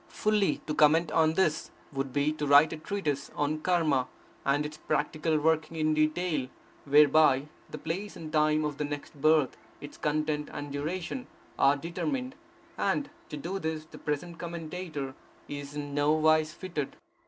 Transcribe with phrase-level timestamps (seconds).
[0.07, 4.07] Fully to comment on this, would be to write a treatise on Karma
[4.43, 6.47] and its practical working in detail,
[6.85, 11.27] whereby the place and time of the next birth, its content and duration,
[11.59, 12.33] are determined;
[12.79, 15.13] and to do this the present commentator
[15.47, 16.97] is in no wise fitted.